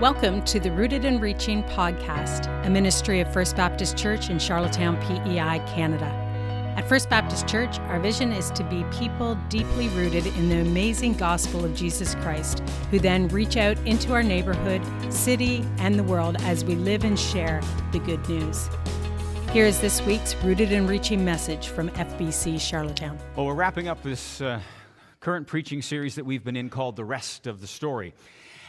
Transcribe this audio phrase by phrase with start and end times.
[0.00, 4.96] Welcome to the Rooted and Reaching podcast, a ministry of First Baptist Church in Charlottetown,
[4.98, 6.04] PEI, Canada.
[6.76, 11.14] At First Baptist Church, our vision is to be people deeply rooted in the amazing
[11.14, 12.60] gospel of Jesus Christ,
[12.92, 14.80] who then reach out into our neighborhood,
[15.12, 17.60] city, and the world as we live and share
[17.90, 18.68] the good news.
[19.50, 23.18] Here is this week's Rooted and Reaching message from FBC Charlottetown.
[23.34, 24.60] Well, we're wrapping up this uh,
[25.18, 28.14] current preaching series that we've been in called The Rest of the Story.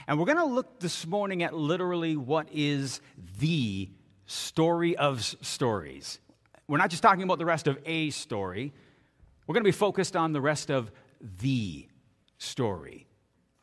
[0.10, 3.00] And we're going to look this morning at literally what is
[3.38, 3.92] the
[4.26, 6.18] story of stories.
[6.68, 8.74] We're not just talking about the rest of a story,
[9.46, 11.88] we're going to be focused on the rest of the
[12.40, 13.06] story.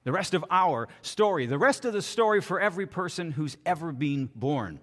[0.04, 3.90] The rest of our story, the rest of the story for every person who's ever
[3.90, 4.78] been born.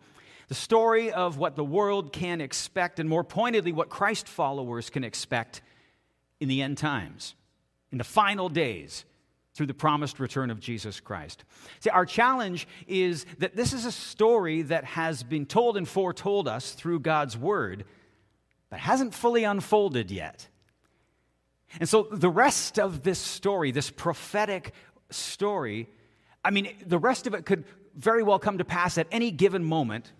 [0.49, 5.05] The story of what the world can expect, and more pointedly, what Christ followers can
[5.05, 5.61] expect
[6.41, 7.35] in the end times,
[7.89, 9.05] in the final days
[9.53, 11.43] through the promised return of Jesus Christ.
[11.79, 16.47] See, our challenge is that this is a story that has been told and foretold
[16.47, 17.85] us through God's Word,
[18.69, 20.47] but hasn't fully unfolded yet.
[21.79, 24.73] And so the rest of this story, this prophetic
[25.11, 25.87] story,
[26.43, 27.63] I mean, the rest of it could
[27.95, 30.11] very well come to pass at any given moment.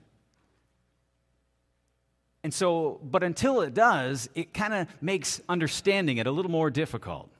[2.43, 6.69] And so, but until it does, it kind of makes understanding it a little more
[6.69, 7.32] difficult.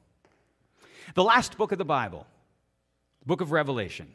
[1.13, 2.25] The last book of the Bible,
[3.25, 4.07] book of Revelation.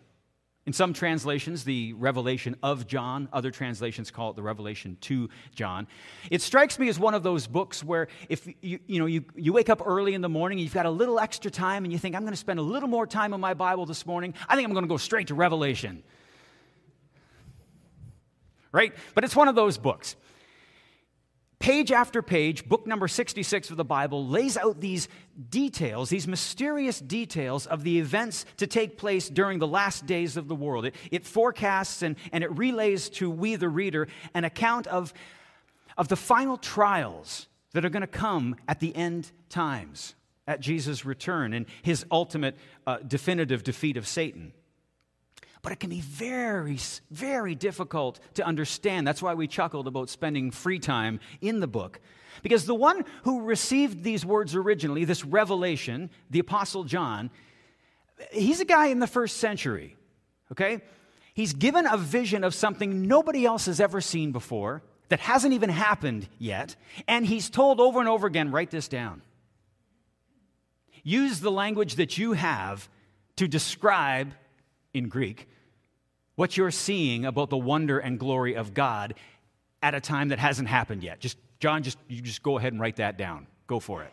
[0.67, 3.29] In some translations, the revelation of John.
[3.33, 5.87] Other translations call it the revelation to John.
[6.31, 9.55] It strikes me as one of those books where if you, you, know, you, you
[9.55, 12.15] wake up early in the morning, you've got a little extra time, and you think,
[12.15, 14.35] I'm going to spend a little more time in my Bible this morning.
[14.47, 16.03] I think I'm going to go straight to Revelation.
[18.71, 18.93] Right?
[19.15, 20.17] But it's one of those books
[21.59, 25.09] page after page, book number 66 of the Bible lays out these
[25.51, 30.49] details, these mysterious details of the events to take place during the last days of
[30.49, 30.87] the world.
[30.87, 35.13] It, it, forecasts and, and it relays to we, the reader, an account of,
[35.97, 40.15] of the final trials that are going to come at the end times,
[40.47, 44.53] at Jesus' return and his ultimate uh, definitive defeat of Satan
[45.63, 46.79] but it can be very,
[47.11, 49.07] very difficult to understand.
[49.07, 52.01] That's why we chuckled about spending free time in the book.
[52.43, 57.31] Because the one who received these words originally, this revelation, the Apostle John,
[58.31, 59.97] he's a guy in the first century,
[60.53, 60.83] okay?
[61.35, 65.71] He's given a vision of something nobody else has ever seen before, that hasn't even
[65.71, 66.77] happened yet,
[67.07, 69.23] and he's told over and over again write this down.
[71.03, 72.89] Use the language that you have
[73.37, 74.33] to describe,
[74.95, 75.49] in Greek,
[76.35, 79.15] what you're seeing about the wonder and glory of God
[79.83, 81.21] at a time that hasn't happened yet.
[81.21, 83.47] Just, John, just, you just go ahead and write that down.
[83.67, 84.13] Go for it.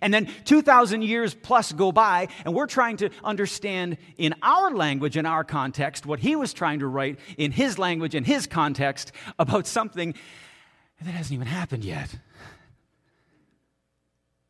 [0.00, 5.16] And then 2,000 years plus go by, and we're trying to understand in our language,
[5.16, 9.12] in our context, what he was trying to write in his language, in his context,
[9.38, 10.14] about something
[11.02, 12.14] that hasn't even happened yet.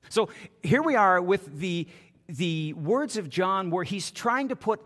[0.08, 0.28] So
[0.62, 1.88] here we are with the,
[2.28, 4.80] the words of John where he's trying to put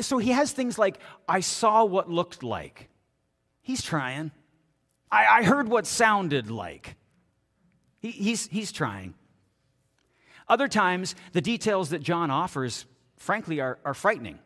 [0.00, 2.88] so he has things like, I saw what looked like.
[3.62, 4.30] He's trying.
[5.10, 6.96] I, I heard what sounded like.
[8.00, 9.14] He, he's, he's trying.
[10.48, 12.84] Other times, the details that John offers,
[13.16, 14.38] frankly, are, are frightening.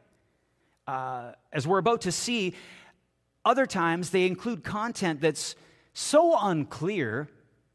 [0.86, 2.54] Uh, as we're about to see,
[3.44, 5.56] other times they include content that's
[5.92, 7.28] so unclear,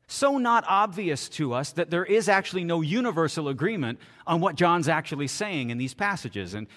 [0.08, 4.88] so not obvious to us that there is actually no universal agreement on what John's
[4.88, 6.54] actually saying in these passages.
[6.54, 6.68] And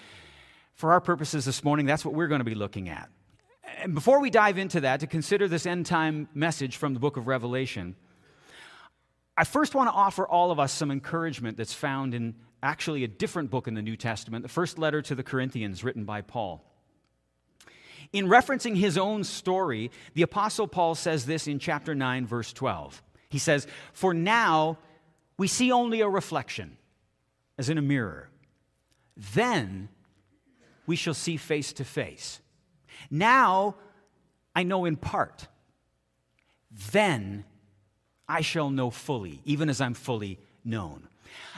[0.77, 3.09] for our purposes this morning, that's what we're going to be looking at.
[3.81, 7.17] And before we dive into that, to consider this end time message from the book
[7.17, 7.95] of Revelation,
[9.35, 13.07] I first want to offer all of us some encouragement that's found in actually a
[13.07, 16.63] different book in the New Testament, the first letter to the Corinthians, written by Paul.
[18.13, 23.03] In referencing his own story, the Apostle Paul says this in chapter 9, verse 12.
[23.29, 24.77] He says, For now
[25.37, 26.77] we see only a reflection,
[27.57, 28.29] as in a mirror.
[29.33, 29.89] Then
[30.87, 32.41] we shall see face to face.
[33.11, 33.75] Now
[34.55, 35.47] I know in part.
[36.91, 37.45] Then
[38.27, 41.07] I shall know fully, even as I'm fully known.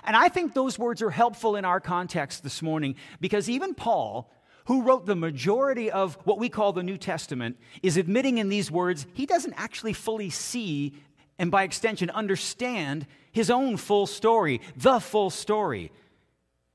[0.04, 4.32] And I think those words are helpful in our context this morning because even Paul,
[4.66, 8.70] who wrote the majority of what we call the New Testament, is admitting in these
[8.70, 10.94] words he doesn't actually fully see
[11.38, 15.92] and by extension understand his own full story, the full story.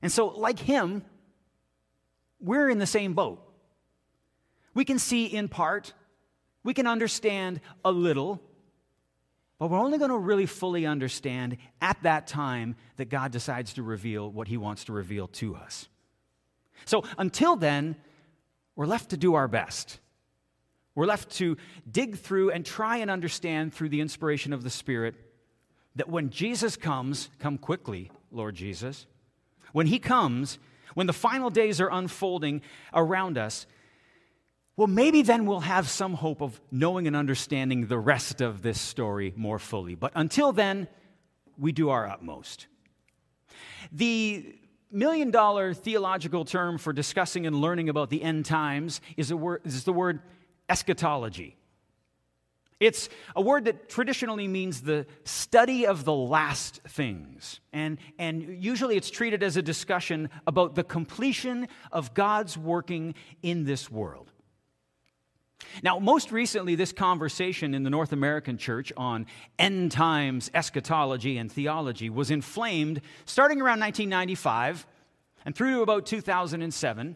[0.01, 1.03] And so, like him,
[2.39, 3.41] we're in the same boat.
[4.73, 5.93] We can see in part,
[6.63, 8.41] we can understand a little,
[9.57, 13.83] but we're only going to really fully understand at that time that God decides to
[13.83, 15.87] reveal what He wants to reveal to us.
[16.83, 17.95] So until then,
[18.75, 19.99] we're left to do our best.
[20.93, 21.57] We're left to
[21.89, 25.15] dig through and try and understand through the inspiration of the Spirit
[25.95, 29.05] that when Jesus comes, come quickly, Lord Jesus.
[29.71, 30.59] When He comes,
[30.95, 32.61] when the final days are unfolding
[32.93, 33.67] around us,
[34.77, 38.81] well, maybe then we'll have some hope of knowing and understanding the rest of this
[38.81, 39.95] story more fully.
[39.95, 40.87] But until then,
[41.57, 42.67] we do our utmost.
[43.91, 44.55] The
[44.91, 49.83] million dollar theological term for discussing and learning about the end times is, word, is
[49.83, 50.21] the word
[50.67, 51.55] eschatology.
[52.85, 57.59] It's a word that traditionally means the study of the last things.
[57.73, 63.63] And, and usually it's treated as a discussion about the completion of God's working in
[63.65, 64.31] this world.
[65.81, 69.25] Now, most recently, this conversation in the North American church on
[69.57, 74.85] end times eschatology and theology was inflamed starting around 1995
[75.43, 77.15] and through to about 2007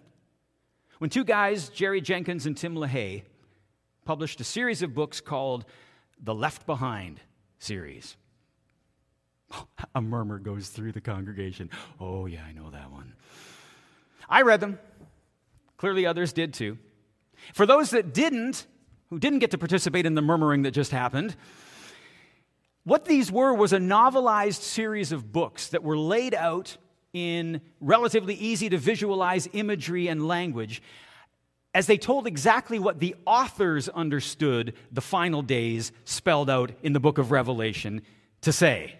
[0.98, 3.22] when two guys, Jerry Jenkins and Tim LaHaye,
[4.10, 5.66] published a series of books called
[6.20, 7.20] the Left Behind
[7.60, 8.18] series.
[9.94, 11.70] A murmur goes through the congregation.
[12.00, 13.14] Oh, yeah, I know that one.
[14.28, 14.80] I read them.
[15.78, 16.80] Clearly, others did too.
[17.54, 18.66] For those that didn't,
[19.12, 21.36] who didn't get to participate in the murmuring that just happened,
[22.86, 26.78] what these were was a novelized series of books that were laid out
[27.14, 30.82] in relatively easy to visualize imagery and language
[31.74, 37.00] as they told exactly what the authors understood the final days spelled out in the
[37.00, 38.02] book of Revelation
[38.42, 38.96] to say.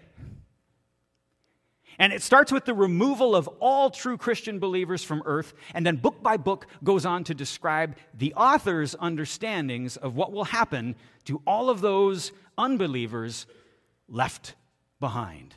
[1.98, 5.96] And it starts with the removal of all true Christian believers from earth, and then
[5.96, 10.94] book by book goes on to describe the author's understandings of what will happen
[11.26, 13.46] to all of those unbelievers
[14.08, 14.54] left
[14.98, 15.54] behind.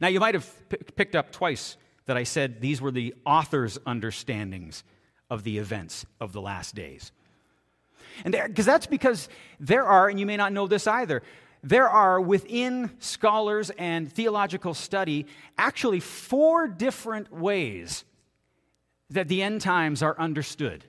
[0.00, 1.76] Now, you might have p- picked up twice
[2.06, 4.84] that I said these were the author's understandings
[5.30, 7.12] of the events of the last days.
[8.24, 9.28] And because that's because
[9.60, 11.22] there are, and you may not know this either,
[11.62, 15.26] there are within scholars and theological study
[15.56, 18.04] actually four different ways
[19.10, 20.84] that the end times are understood.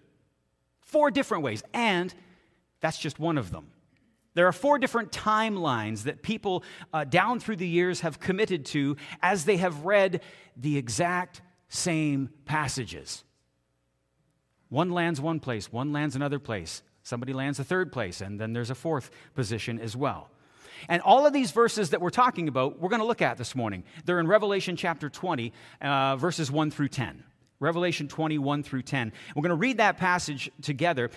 [0.82, 2.14] Four different ways, and
[2.82, 3.68] that's just one of them.
[4.34, 6.64] There are four different timelines that people
[6.94, 10.22] uh, down through the years have committed to as they have read
[10.56, 13.24] the exact same passages.
[14.70, 18.54] One lands one place, one lands another place, somebody lands a third place, and then
[18.54, 20.30] there's a fourth position as well.
[20.88, 23.56] And all of these verses that we're talking about, we're going to look at this
[23.56, 23.84] morning.
[24.06, 25.52] They're in Revelation chapter 20,
[25.82, 27.24] uh, verses 1 through 10.
[27.60, 29.12] Revelation 21 through 10.
[29.36, 31.10] We're going to read that passage together,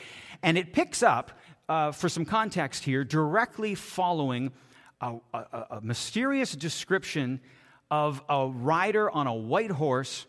[0.42, 1.38] and it picks up,
[1.68, 4.50] uh, for some context here, directly following
[5.00, 7.40] a, a, a mysterious description
[7.90, 10.26] of a rider on a white horse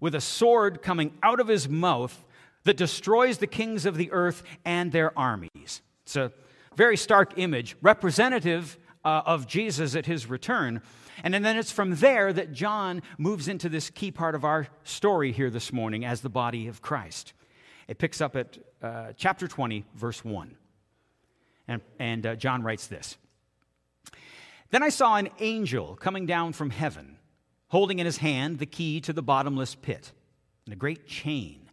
[0.00, 2.24] with a sword coming out of his mouth
[2.64, 5.82] that destroys the kings of the earth and their armies.
[6.04, 6.32] It's a
[6.76, 10.82] very stark image, representative uh, of Jesus at his return.
[11.24, 15.32] And then it's from there that John moves into this key part of our story
[15.32, 17.32] here this morning as the body of Christ.
[17.88, 20.54] It picks up at uh, chapter 20, verse 1.
[21.66, 23.16] And, and uh, John writes this
[24.70, 27.16] Then I saw an angel coming down from heaven,
[27.68, 30.12] holding in his hand the key to the bottomless pit
[30.66, 31.67] and a great chain.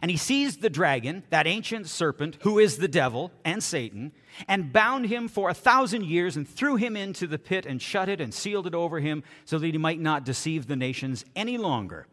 [0.00, 4.12] And he seized the dragon, that ancient serpent, who is the devil and Satan,
[4.48, 8.08] and bound him for a thousand years and threw him into the pit and shut
[8.08, 11.58] it and sealed it over him so that he might not deceive the nations any
[11.58, 12.06] longer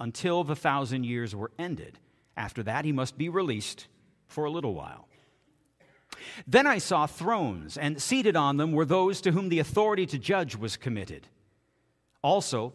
[0.00, 1.98] until the thousand years were ended.
[2.36, 3.86] After that, he must be released
[4.26, 5.08] for a little while.
[6.46, 10.18] Then I saw thrones, and seated on them were those to whom the authority to
[10.18, 11.28] judge was committed.
[12.22, 12.74] Also,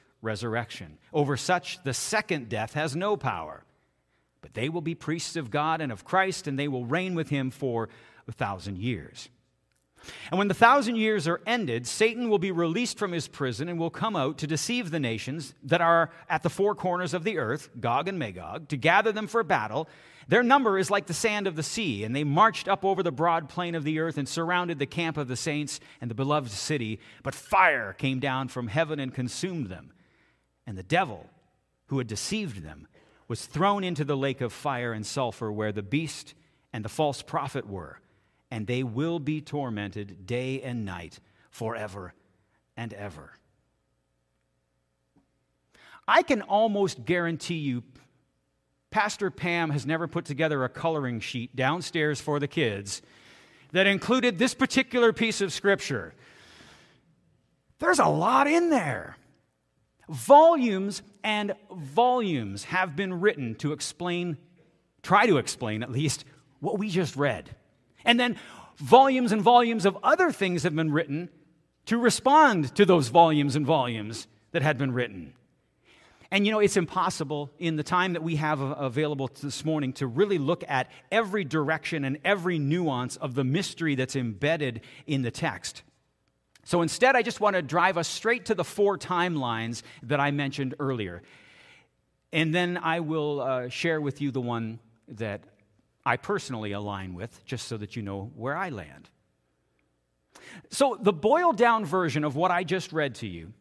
[0.21, 0.97] resurrection.
[1.13, 3.63] Over such, the second death has no power.
[4.41, 7.29] But they will be priests of God and of Christ, and they will reign with
[7.29, 7.89] him for
[8.27, 9.29] a thousand years.
[10.31, 13.77] And when the thousand years are ended, Satan will be released from his prison and
[13.77, 17.37] will come out to deceive the nations that are at the four corners of the
[17.37, 19.87] earth, Gog and Magog, to gather them for battle.
[20.27, 23.11] Their number is like the sand of the sea, and they marched up over the
[23.11, 26.51] broad plain of the earth and surrounded the camp of the saints and the beloved
[26.51, 26.99] city.
[27.21, 29.91] But fire came down from heaven and consumed them.
[30.71, 31.29] And the devil,
[31.87, 32.87] who had deceived them,
[33.27, 36.33] was thrown into the lake of fire and sulfur where the beast
[36.71, 37.99] and the false prophet were,
[38.49, 42.13] and they will be tormented day and night forever
[42.77, 43.33] and ever.
[46.07, 47.83] I can almost guarantee you,
[48.91, 53.01] Pastor Pam has never put together a coloring sheet downstairs for the kids
[53.73, 56.13] that included this particular piece of scripture.
[57.79, 59.17] There's a lot in there.
[60.11, 64.37] Volumes and volumes have been written to explain,
[65.01, 66.25] try to explain at least,
[66.59, 67.55] what we just read.
[68.03, 68.35] And then
[68.75, 71.29] volumes and volumes of other things have been written
[71.85, 75.33] to respond to those volumes and volumes that had been written.
[76.29, 80.07] And you know, it's impossible in the time that we have available this morning to
[80.07, 85.31] really look at every direction and every nuance of the mystery that's embedded in the
[85.31, 85.83] text.
[86.71, 90.31] So instead, I just want to drive us straight to the four timelines that I
[90.31, 91.21] mentioned earlier.
[92.31, 95.41] And then I will uh, share with you the one that
[96.05, 99.09] I personally align with, just so that you know where I land.
[100.69, 103.51] So, the boiled down version of what I just read to you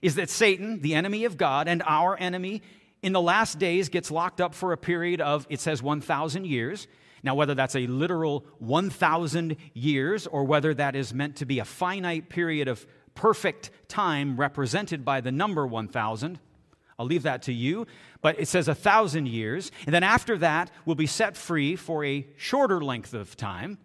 [0.00, 2.62] is that Satan, the enemy of God and our enemy,
[3.02, 6.88] in the last days gets locked up for a period of, it says, 1,000 years.
[7.22, 11.64] Now, whether that's a literal 1,000 years or whether that is meant to be a
[11.64, 16.38] finite period of perfect time represented by the number 1,000,
[16.98, 17.86] I'll leave that to you.
[18.20, 19.70] But it says a thousand years.
[19.86, 23.78] And then after that, we'll be set free for a shorter length of time.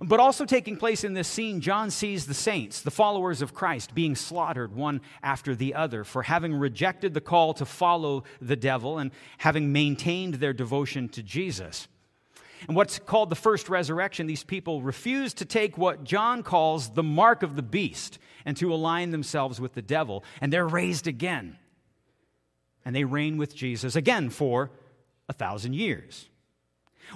[0.00, 3.94] But also taking place in this scene, John sees the saints, the followers of Christ,
[3.94, 8.98] being slaughtered one after the other for having rejected the call to follow the devil
[8.98, 11.86] and having maintained their devotion to Jesus.
[12.66, 17.02] And what's called the first resurrection, these people refuse to take what John calls the
[17.02, 21.58] mark of the beast and to align themselves with the devil, and they're raised again.
[22.84, 24.70] And they reign with Jesus again for
[25.28, 26.28] a thousand years.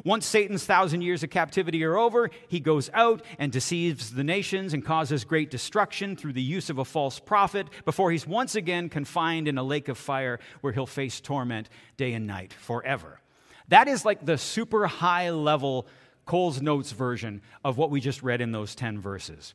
[0.04, 4.74] Once Satan's thousand years of captivity are over, he goes out and deceives the nations
[4.74, 8.88] and causes great destruction through the use of a false prophet before he's once again
[8.88, 13.20] confined in a lake of fire where he'll face torment day and night forever.
[13.68, 15.86] That is like the super high level
[16.24, 19.54] Coles Notes version of what we just read in those 10 verses.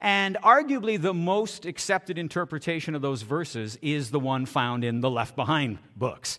[0.00, 5.10] And arguably, the most accepted interpretation of those verses is the one found in the
[5.10, 6.38] Left Behind books.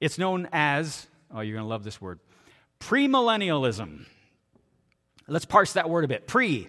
[0.00, 2.20] It's known as Oh, you're going to love this word.
[2.78, 4.04] Premillennialism.
[5.26, 6.26] Let's parse that word a bit.
[6.26, 6.68] Pre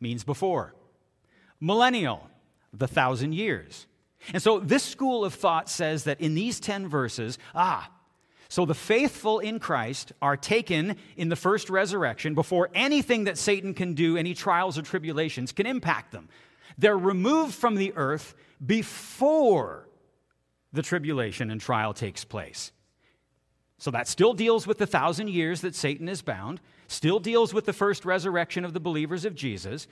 [0.00, 0.74] means before,
[1.60, 2.28] millennial,
[2.72, 3.86] the thousand years.
[4.32, 7.88] And so this school of thought says that in these 10 verses, ah,
[8.48, 13.74] so the faithful in Christ are taken in the first resurrection before anything that Satan
[13.74, 16.28] can do, any trials or tribulations, can impact them.
[16.78, 18.34] They're removed from the earth
[18.64, 19.88] before
[20.72, 22.72] the tribulation and trial takes place.
[23.78, 27.66] So that still deals with the thousand years that Satan is bound, still deals with
[27.66, 29.86] the first resurrection of the believers of Jesus,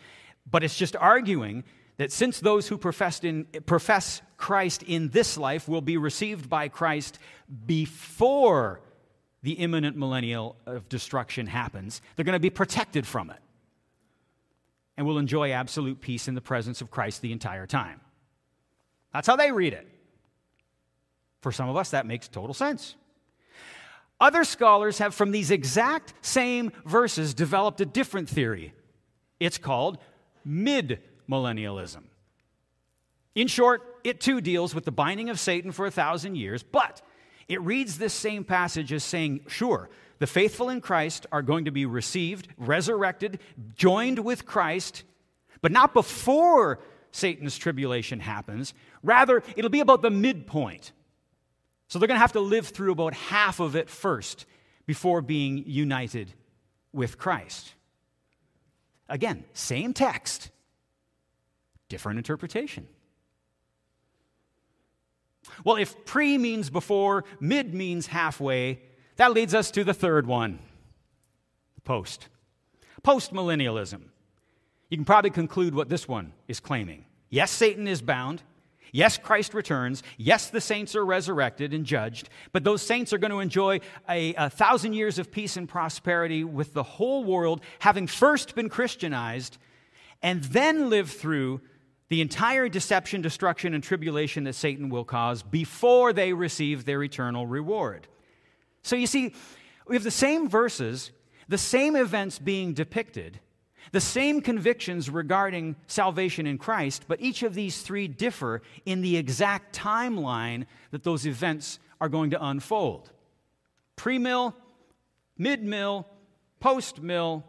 [0.50, 1.64] but it's just arguing
[1.96, 2.78] that since those who
[3.22, 7.18] in, profess Christ in this life will be received by Christ
[7.66, 8.80] before
[9.42, 13.38] the imminent millennial of destruction happens, they're going to be protected from it
[14.96, 18.00] and will enjoy absolute peace in the presence of Christ the entire time.
[19.12, 19.86] That's how they read it.
[21.42, 22.96] For some of us, that makes total sense.
[24.20, 28.72] Other scholars have, from these exact same verses, developed a different theory.
[29.40, 29.98] It's called
[30.44, 32.04] mid millennialism.
[33.34, 37.02] In short, it too deals with the binding of Satan for a thousand years, but
[37.48, 41.72] it reads this same passage as saying, sure, the faithful in Christ are going to
[41.72, 43.40] be received, resurrected,
[43.74, 45.02] joined with Christ,
[45.60, 48.74] but not before Satan's tribulation happens.
[49.02, 50.92] Rather, it'll be about the midpoint
[51.88, 54.46] so they're going to have to live through about half of it first
[54.86, 56.32] before being united
[56.92, 57.74] with Christ.
[59.08, 60.50] Again, same text,
[61.94, 62.88] different interpretation.
[65.62, 68.80] Well, if pre means before, mid means halfway,
[69.14, 70.58] that leads us to the third one
[71.84, 72.26] post.
[73.04, 74.00] Postmillennialism.
[74.90, 77.04] You can probably conclude what this one is claiming.
[77.30, 78.42] Yes, Satan is bound.
[78.90, 80.02] Yes, Christ returns.
[80.16, 82.28] Yes, the saints are resurrected and judged.
[82.50, 86.42] But those saints are going to enjoy a, a, thousand years of peace and prosperity
[86.42, 89.58] with the whole world, having first been Christianized,
[90.24, 91.60] and then live through
[92.08, 97.46] the entire deception, destruction, and tribulation that Satan will cause before they receive their eternal
[97.46, 98.06] reward.
[98.82, 99.34] So you see,
[99.86, 101.10] we have the same verses,
[101.48, 103.40] the same events being depicted
[103.92, 109.16] the same convictions regarding salvation in Christ, but each of these three differ in the
[109.16, 113.12] exact timeline that those events are going to unfold.
[113.96, 114.52] Premill,
[115.38, 116.08] mid mill,
[116.58, 117.44] post mill.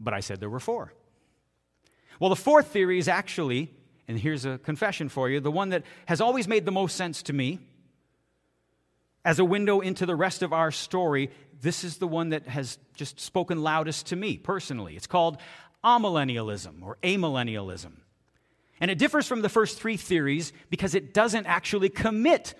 [0.00, 0.94] But I said there were four.
[2.20, 3.72] Well, the fourth theory is actually,
[4.06, 7.22] and here's a confession for you, the one that has always made the most sense
[7.24, 7.60] to me.
[9.24, 12.78] As a window into the rest of our story, this is the one that has
[12.94, 14.96] just spoken loudest to me personally.
[14.96, 15.38] It's called
[15.84, 17.92] amillennialism or amillennialism.
[18.80, 22.54] And it differs from the first three theories because it doesn't actually commit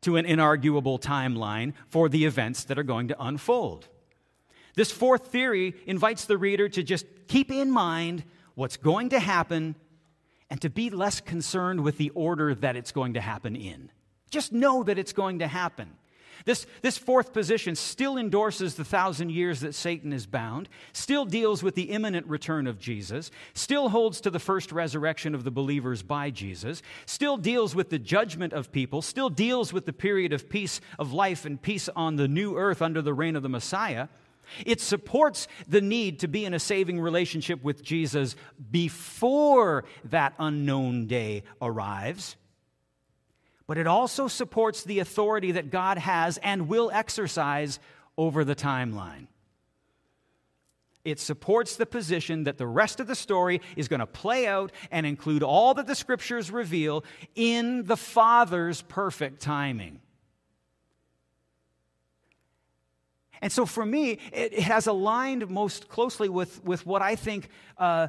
[0.00, 3.88] to an inarguable timeline for the events that are going to unfold.
[4.74, 8.24] This fourth theory invites the reader to just keep in mind
[8.58, 9.76] what's going to happen
[10.50, 13.88] and to be less concerned with the order that it's going to happen in.
[14.30, 15.92] Just know that it's going to happen.
[16.44, 21.62] This, this fourth position still endorses the thousand years that Satan is bound, still deals
[21.62, 26.02] with the imminent return of Jesus, still holds to the first resurrection of the believers
[26.02, 30.48] by Jesus, still deals with the judgment of people, still deals with the period of
[30.48, 34.08] peace of life and peace on the new earth under the reign of the Messiah.
[34.64, 38.36] It supports the need to be in a saving relationship with Jesus
[38.70, 42.36] before that unknown day arrives
[43.68, 47.78] but it also supports the authority that God has and will exercise
[48.16, 49.28] over the timeline.
[51.04, 54.72] It supports the position that the rest of the story is going to play out
[54.90, 60.00] and include all that the scriptures reveal in the Father's perfect timing.
[63.40, 68.08] And so for me, it, has aligned most closely with, with what I think uh,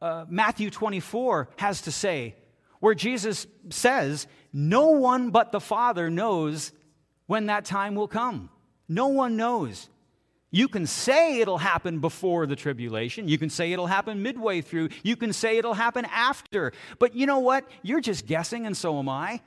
[0.00, 2.34] uh, Matthew 24 has to say
[2.80, 6.72] where Jesus says, No one but the Father knows
[7.26, 8.50] when that time will come.
[8.88, 9.88] No one knows.
[10.50, 13.28] You can say it'll happen before the tribulation.
[13.28, 14.88] You can say it'll happen midway through.
[15.04, 16.72] You can say it'll happen after.
[16.98, 17.68] But you know what?
[17.82, 19.42] You're just guessing, and so am I.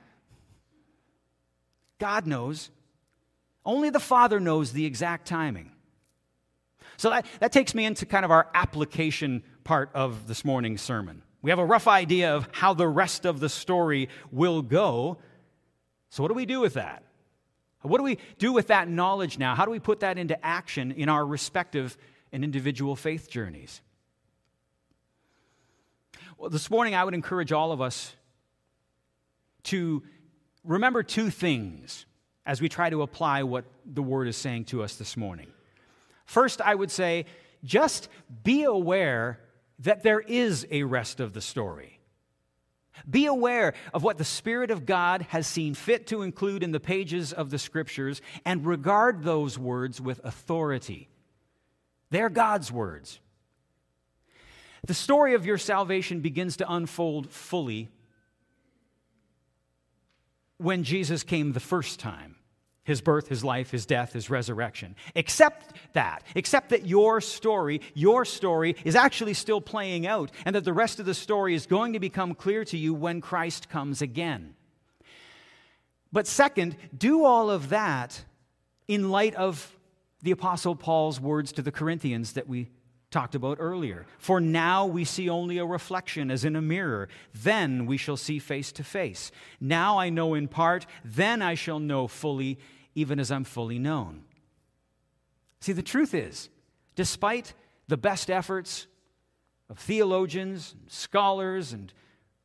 [1.98, 2.70] God knows.
[3.64, 5.70] Only the Father knows the exact timing.
[6.96, 11.22] So that, that takes me into kind of our application part of this morning's sermon.
[11.42, 15.18] We have a rough idea of how the rest of the story will go.
[16.08, 17.02] So, what do we do with that?
[17.82, 19.54] What do we do with that knowledge now?
[19.54, 21.98] How do we put that into action in our respective
[22.32, 23.82] and individual faith journeys?
[26.38, 28.16] Well, this morning I would encourage all of us
[29.64, 30.02] to
[30.64, 32.06] remember two things
[32.46, 35.48] as we try to apply what the Word is saying to us this morning.
[36.26, 37.26] First, I would say
[37.64, 38.08] just
[38.42, 39.40] be aware
[39.80, 41.98] that there is a rest of the story.
[43.08, 46.80] Be aware of what the Spirit of God has seen fit to include in the
[46.80, 51.08] pages of the Scriptures and regard those words with authority.
[52.10, 53.18] They're God's words.
[54.86, 57.88] The story of your salvation begins to unfold fully
[60.58, 62.36] when Jesus came the first time
[62.84, 64.94] his birth, his life, his death, his resurrection.
[65.16, 66.22] Accept that.
[66.36, 71.00] Accept that your story, your story, is actually still playing out, and that the rest
[71.00, 74.54] of the story is going to become clear to you when Christ comes again.
[76.12, 78.22] But second, do all of that
[78.86, 79.74] in light of
[80.22, 82.68] the Apostle Paul's words to the Corinthians that we
[83.14, 84.06] talked about earlier.
[84.18, 87.08] For now we see only a reflection as in a mirror.
[87.32, 89.30] Then we shall see face to face.
[89.60, 92.58] Now I know in part, then I shall know fully,
[92.96, 94.24] even as I'm fully known.
[95.60, 96.48] See, the truth is,
[96.96, 97.54] despite
[97.86, 98.88] the best efforts
[99.70, 101.92] of theologians, scholars, and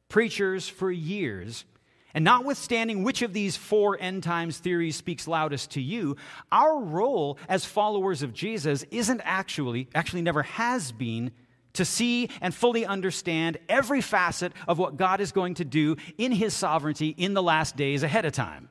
[0.08, 1.66] preachers for years,
[2.13, 6.17] and notwithstanding which of these four end times theories speaks loudest to you,
[6.52, 11.32] our role as followers of Jesus isn't actually, actually never has been,
[11.74, 16.32] to see and fully understand every facet of what God is going to do in
[16.32, 18.69] his sovereignty in the last days ahead of time.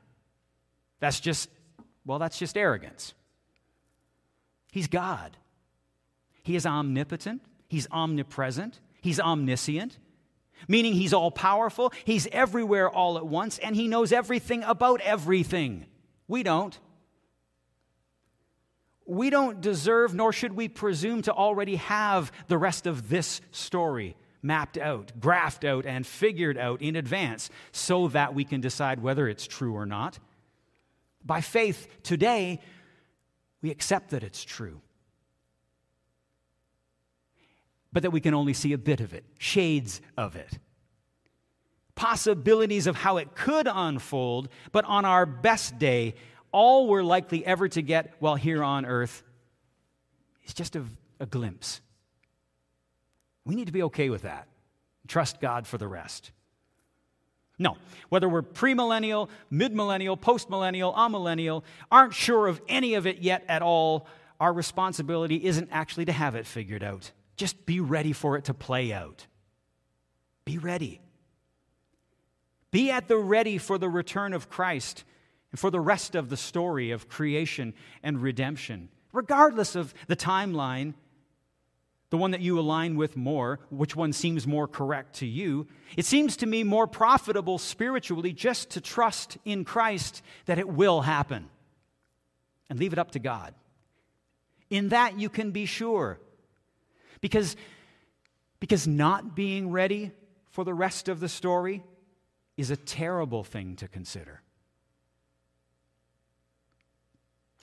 [1.01, 1.49] That's just,
[2.05, 3.15] well, that's just arrogance.
[4.73, 5.37] He's God.
[6.43, 9.97] He is omnipotent, He's omnipresent, He's omniscient
[10.67, 15.87] meaning he's all powerful, he's everywhere all at once, and he knows everything about everything.
[16.27, 16.79] We don't.
[19.07, 24.17] We don't deserve, nor should we presume to already have the rest of this story
[24.43, 29.29] mapped out, graphed out, and figured out in advance so that we can decide whether
[29.29, 30.19] it's true or not.
[31.25, 32.61] By faith, today,
[33.63, 34.81] we accept that it's true
[37.93, 40.59] but that we can only see a bit of it, shades of it.
[41.95, 46.15] Possibilities of how it could unfold, but on our best day,
[46.53, 49.23] all we're likely ever to get while here on earth
[50.47, 50.85] is just a,
[51.19, 51.81] a glimpse.
[53.45, 54.47] We need to be okay with that.
[55.07, 56.31] Trust God for the rest.
[57.59, 57.77] No.
[58.09, 64.07] Whether we're premillennial, midmillennial, postmillennial, amillennial, aren't sure of any of it yet at all,
[64.39, 67.11] our responsibility isn't actually to have it figured out.
[67.39, 69.27] Just be ready for it to play out.
[70.45, 71.01] Be ready.
[72.71, 75.05] Be at the ready for the return of Christ
[75.53, 80.95] and for the rest of the story of creation and redemption, regardless of the timeline,
[82.11, 85.69] the one that you align with more, which one seems more correct to you.
[85.97, 91.03] It seems to me more profitable spiritually just to trust in Christ that it will
[91.03, 91.49] happen
[92.69, 93.55] and leave it up to God.
[94.71, 96.19] In that you can be sure.
[97.21, 97.57] Because,
[98.61, 100.13] because not being ready
[100.51, 101.83] for the rest of the story
[102.57, 104.43] is a terrible thing to consider.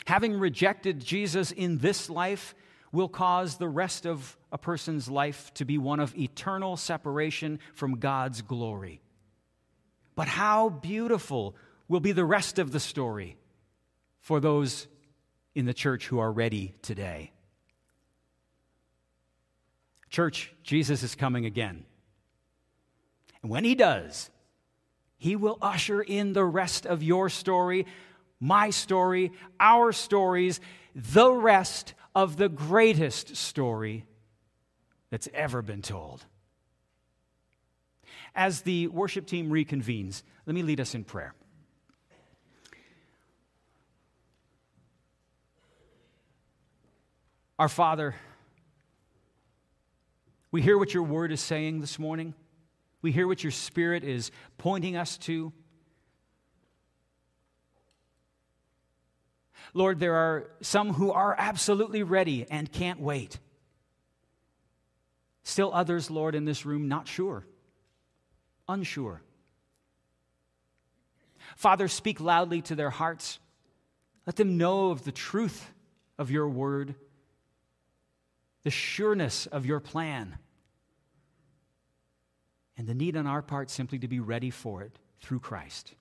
[0.06, 2.56] Having rejected Jesus in this life
[2.92, 8.00] will cause the rest of a person's life to be one of eternal separation from
[8.00, 9.02] God's glory.
[10.16, 11.56] But how beautiful
[11.88, 13.36] will be the rest of the story
[14.22, 14.88] for those
[15.54, 17.32] in the church who are ready today.
[20.16, 21.84] Church, Jesus is coming again.
[23.42, 24.30] And when he does,
[25.18, 27.86] he will usher in the rest of your story,
[28.40, 30.62] my story, our stories,
[30.96, 34.06] the rest of the greatest story
[35.10, 36.24] that's ever been told.
[38.34, 41.34] As the worship team reconvenes, let me lead us in prayer.
[47.60, 48.16] Our Father,
[50.56, 52.34] we hear what your word is saying this morning.
[53.02, 55.52] We hear what your spirit is pointing us to.
[59.74, 63.38] Lord, there are some who are absolutely ready and can't wait.
[65.44, 67.46] Still others, Lord, in this room, not sure,
[68.70, 69.22] unsure.
[71.58, 73.40] Father, speak loudly to their hearts.
[74.26, 75.70] Let them know of the truth
[76.18, 76.96] of your word
[78.66, 80.38] the sureness of your plan,
[82.78, 85.94] and the need on our part simply to be ready for it through Christ.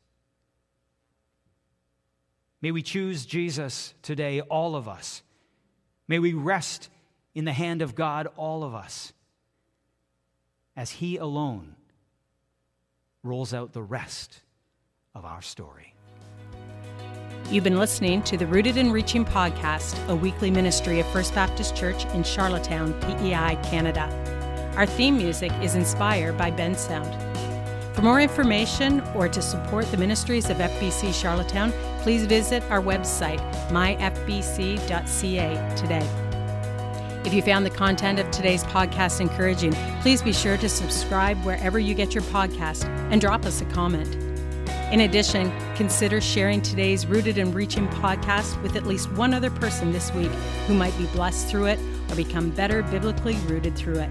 [2.61, 5.23] May we choose Jesus today, all of us.
[6.09, 6.89] May we rest
[7.35, 9.13] in the hand of God, all of us,
[10.77, 11.77] as He alone
[13.23, 14.41] rolls out the rest
[15.15, 15.95] of our story.
[17.51, 21.77] You've been listening to the Rooted and Reaching podcast, a weekly ministry of First Baptist
[21.77, 24.44] Church in Charlottetown, PEI, Canada.
[24.77, 27.15] Our theme music is inspired by Bensound.
[27.95, 33.39] For more information or to support the ministries of FBC Charlottetown, please visit our website,
[33.69, 34.87] myfbc.ca,
[35.77, 36.11] today.
[37.25, 41.79] If you found the content of today's podcast encouraging, please be sure to subscribe wherever
[41.79, 44.13] you get your podcast and drop us a comment.
[44.93, 49.93] In addition, consider sharing today's Rooted and Reaching podcast with at least one other person
[49.93, 50.33] this week
[50.67, 51.79] who might be blessed through it
[52.11, 54.11] or become better biblically rooted through it.